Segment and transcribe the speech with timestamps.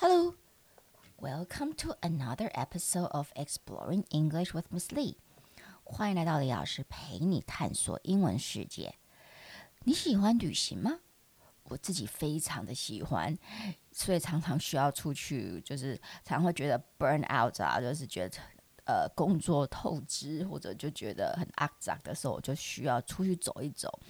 [0.00, 0.36] Hello,
[1.20, 5.16] welcome to another episode of Exploring English with Miss Lee.
[5.82, 8.94] 欢迎来到李老师陪你探索英文世界。
[9.80, 11.00] 你喜欢旅行吗？
[11.64, 13.36] 我自己非常的喜欢，
[13.90, 18.38] 所以常常需要出去，就是常常会觉得 burn out 啊，就是觉得
[18.88, 24.00] 呃工作透支，或者就觉得很阿杂的时候，我就需要出去走一走，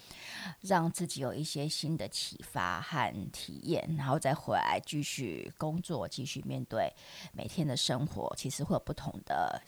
[0.60, 6.90] 让自己有一些新的启发和体验，然后再回来继续工作，继续面对
[7.32, 8.32] 每天的生活。
[8.36, 9.60] 其实会有不同的，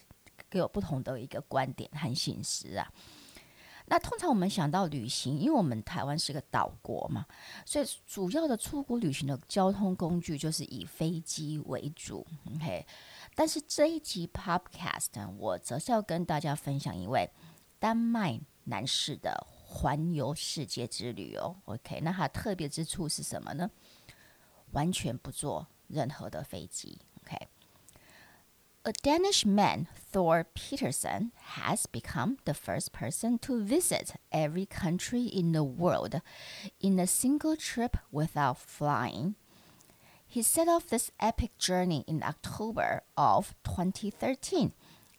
[0.48, 2.88] 各有不同的一个观点和信息啊。
[3.90, 7.26] 那通常我们想到旅行，因为我们台湾是个岛国嘛，
[7.66, 12.24] 所以主要的出国旅行的交通工具就是以飞机为主。
[12.54, 12.86] OK，
[13.34, 17.28] 但是这一集 Podcast 呢，我则是要跟大家分享一位
[17.80, 21.56] 丹麦男士的环游世界之旅哦。
[21.64, 23.68] OK，那他特别之处是什么呢？
[24.70, 27.00] 完全不坐任何的飞机。
[27.22, 27.36] OK。
[28.82, 35.62] A Danish man, Thor Pedersen, has become the first person to visit every country in the
[35.62, 36.22] world
[36.80, 39.34] in a single trip without flying.
[40.26, 44.72] He set off this epic journey in October of 2013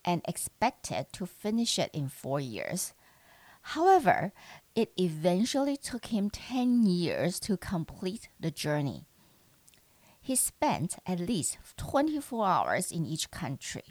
[0.04, 2.94] and expected to finish it in four years.
[3.62, 4.34] However,
[4.74, 9.06] it eventually took him 10 years to complete the journey.
[10.22, 13.84] He spent at least 24 hours in each country.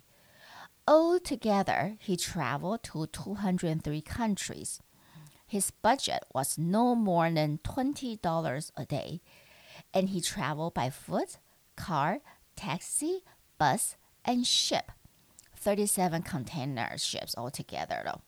[0.87, 4.81] Altogether, he traveled to 203 countries.
[5.47, 9.21] His budget was no more than $20 a day,
[9.93, 11.39] and he traveled by foot,
[11.77, 12.21] car,
[12.55, 13.25] taxi,
[13.59, 14.93] bus, and ship.
[15.57, 18.23] 37 container ships altogether, though.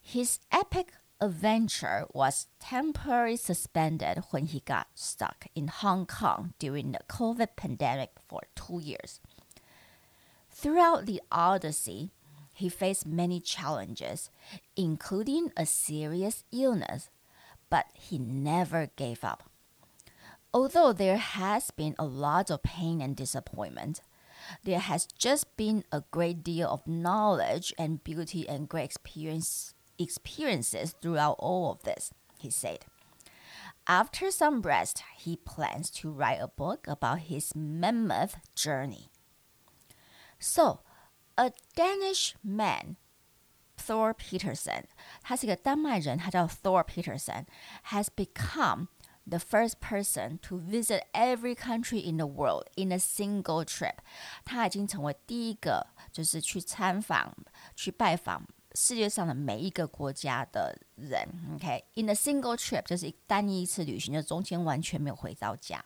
[0.00, 7.00] His epic adventure was temporarily suspended when he got stuck in Hong Kong during the
[7.08, 9.20] COVID pandemic for two years.
[10.50, 12.10] Throughout the Odyssey,
[12.52, 14.30] he faced many challenges,
[14.76, 17.10] including a serious illness,
[17.70, 19.50] but he never gave up.
[20.52, 24.00] Although there has been a lot of pain and disappointment,
[24.64, 30.94] there has just been a great deal of knowledge and beauty and great experience experiences
[31.00, 32.86] throughout all of this, he said.
[33.86, 39.10] After some rest, he plans to write a book about his mammoth journey.
[40.38, 40.80] So,
[41.38, 42.96] a Danish man,
[43.76, 44.84] Thor Pedersen，
[45.22, 47.46] 他是一个丹麦人，他叫 Thor Pedersen,
[47.90, 48.88] has become
[49.24, 53.98] the first person to visit every country in the world in a single trip.
[54.44, 57.34] 他已经成为第一个，就是去参访、
[57.74, 58.46] 去拜访
[58.76, 65.82] 世界上的每一个国家的人，OK，in a single trip 就是单一一次旅行，就中间完全没有回到家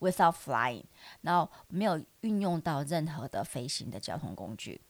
[0.00, 0.84] ，without flying，
[1.20, 4.80] 然后没有运用到任何的飞行的交通工具。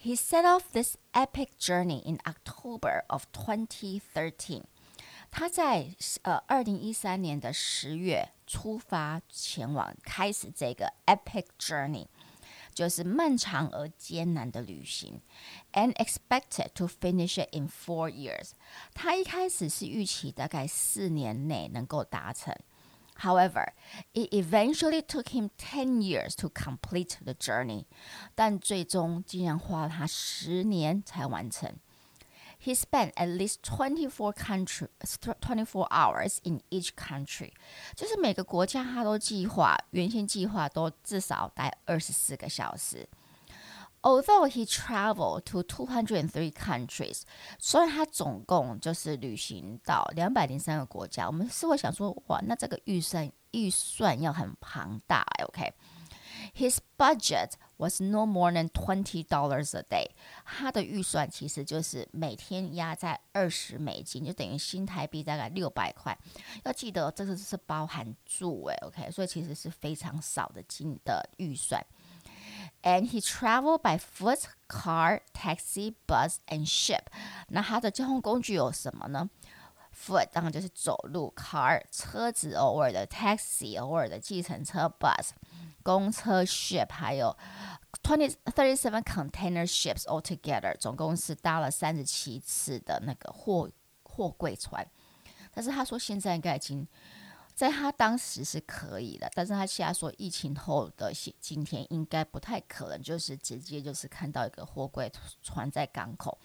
[0.00, 4.62] He set off this epic journey in October of 2013。
[5.32, 12.06] 他在呃二零一三年的十月出发前往，开始这个 epic journey。
[12.73, 15.21] 就是漫长而艰难的旅行，
[15.73, 18.51] and expected to finish it in four years。
[18.93, 22.55] 他一开始是预期大概四年内能够达成。
[23.21, 23.73] However,
[24.13, 27.83] it eventually took him 10 years to complete the journey，
[28.33, 31.75] 但最终竟然花了他十年才完成。
[32.64, 34.88] He spent at least twenty four country
[35.40, 37.52] twenty four hours in each country，
[37.94, 43.08] 就是每个国家他都计划原先计划都至少待二十四个小时。
[44.02, 47.22] Although he traveled to two hundred and three countries，
[47.58, 55.72] 虽然他总共就是旅行到两百零三个国家，我们是会想说，哇，那这个预算预算要很庞大，OK？
[56.55, 60.09] ，OK？His budget was no more than twenty dollars a day。
[60.45, 66.17] 他的预算其实就是每天压在二十美金，就等于新台币大概六百块。
[66.63, 71.85] 要记得这个是包含住诶，OK，所以其实是非常少的金的预算。
[72.81, 77.03] And he traveled by foot, car, taxi, bus, and ship。
[77.49, 79.29] 那他的交通工具有什么呢
[79.94, 85.28] ？Foot 当然就是走路，car 车子，偶尔的 taxi，偶尔的计程车，bus。
[85.82, 87.36] 公车 ship 还有
[88.02, 93.70] twenty thirty seven container ships altogether，总共是搭了三十七次的那个货
[94.02, 94.86] 货柜船。
[95.52, 96.88] 但是他说现在应该已经，
[97.54, 105.12] 在他当时是可以的，但是他现在说疫情后的今天应该不太可能，就是直接就是看到一个货柜
[105.42, 106.38] 船在港口，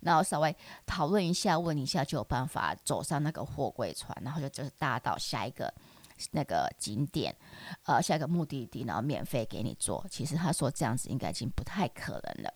[0.00, 0.54] 然后稍微
[0.86, 5.72] 讨论一下，问一下就有办法走上那个货柜船，然后就就是搭到下一个。
[6.32, 7.32] 那个景点，
[7.84, 10.04] 呃，下一个目的地，然后免费给你做。
[10.10, 12.54] 其实他说这样子应该已经不太可能了。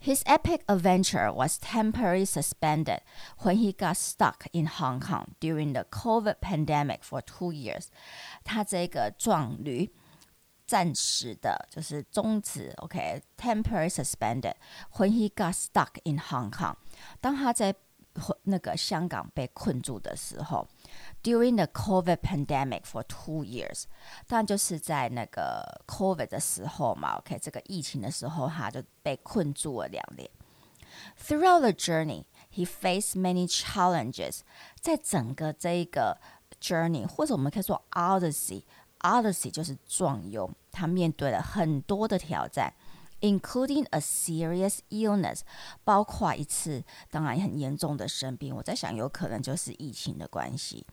[0.00, 3.00] His epic adventure was temporarily suspended
[3.42, 7.88] when he got stuck in Hong Kong during the COVID pandemic for two years.
[8.44, 9.92] 他这个壮旅
[10.65, 14.55] 暂时的，就是终止，OK，temporary、okay, suspended
[14.93, 16.75] when he got stuck in Hong Kong。
[17.21, 17.73] 当他在
[18.43, 20.67] 那个香港被困住的时候，
[21.21, 23.83] during the COVID pandemic for two years，
[24.27, 30.29] 当然就是在那个 COVID 的时候嘛，OK，这个疫情的时候，他就被困住了两年。
[31.15, 34.39] Throughout the journey, he faced many challenges。
[34.81, 36.19] 在整个这一个
[36.59, 37.85] journey，或者我们可以说
[39.02, 42.72] Odyssey 就是壮游，他面对了很多的挑战。
[43.22, 45.42] including a serious illness，
[45.84, 48.54] 包括一次当然很严重的生病。
[48.54, 50.84] 我在想，有可能就是疫情的关系。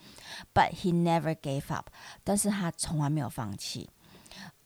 [0.54, 1.90] But he never gave up，
[2.24, 3.90] 但是他从来没有放弃。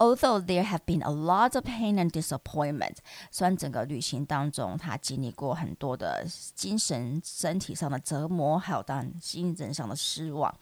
[0.00, 2.98] Although there have been a lot of pain and disappointment，
[3.32, 6.24] 虽然整个旅行当中他经历过很多的
[6.54, 10.54] 精神、身体上的折磨，还有当然精神上的失望。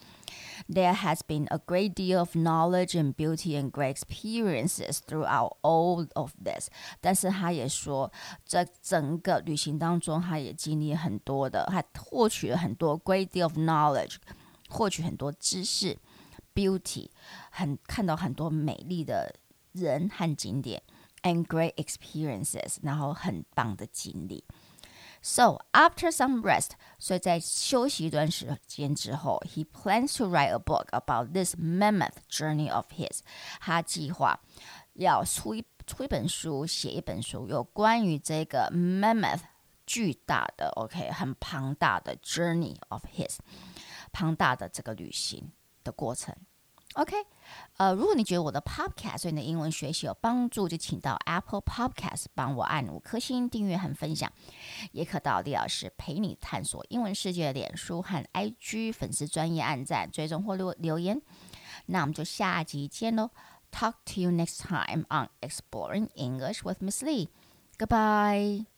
[0.71, 6.09] there has been a great deal of knowledge and beauty and great experiences throughout all
[6.15, 6.71] of this。
[7.03, 8.11] 但是他也说，
[8.47, 14.17] 在整个旅行当中，他也经历很多的，他获取了很多 great deal of knowledge，
[14.71, 15.99] 获取很多知识
[16.55, 17.11] ，beauty，
[17.50, 19.35] 很看到很多美丽的
[19.73, 20.83] 人和景点，
[21.23, 24.44] and great experiences，然后很棒的经历。
[25.23, 33.21] so after some rest，所以在休息一段时间之后，he plans to write a book about this mammoth journey of his。
[33.59, 34.38] 他计划
[34.93, 39.41] 要出一出一本书，写一本书，有关于这个 mammoth
[39.85, 43.38] 巨大的 OK 很庞大的 journey of his，
[44.12, 45.50] 庞大的这个旅行
[45.83, 46.36] 的过程。
[46.95, 47.16] OK，
[47.78, 54.30] 呃，如果你觉得我的 Podcast 对你的英文学习有帮助，就请到 Apple Podcast 帮我按五颗星订阅和分享，
[54.92, 61.22] 也可到李老师陪你探索英文世界的脸书和 IG 粉丝专业按赞追踪或留留言。
[61.86, 63.30] 那我们就下集见喽
[63.72, 67.30] ！Talk to you next time on Exploring English with Miss Lee.
[67.77, 68.71] Goodbye.